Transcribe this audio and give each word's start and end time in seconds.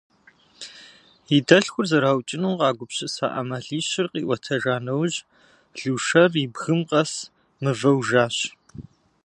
И 1.35 1.37
дэлъхур 1.47 1.85
зэраукӏыну 1.89 2.57
къагупсыса 2.59 3.27
ӏэмалищыр 3.31 4.07
къиӏуэтэжа 4.11 4.75
нэужь, 4.85 5.17
Лушэр 5.81 6.31
и 6.43 6.45
бгым 6.53 6.79
къэс 6.89 7.11
мывэу 7.61 7.99
жащ. 8.09 8.37